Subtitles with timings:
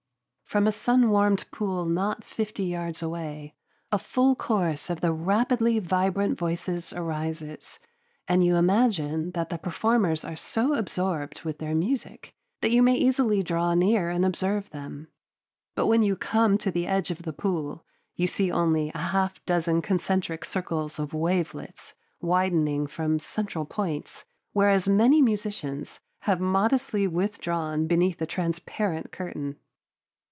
[0.51, 3.55] From a sun warmed pool not fifty yards away
[3.89, 7.79] a full chorus of the rapidly vibrant voices arises,
[8.27, 12.95] and you imagine that the performers are so absorbed with their music that you may
[12.95, 15.07] easily draw near and observe them.
[15.73, 17.85] But when you come to the edge of the pool
[18.17, 24.69] you see only a half dozen concentric circles of wavelets, widening from central points, where
[24.69, 29.55] as many musicians have modestly withdrawn beneath the transparent curtain.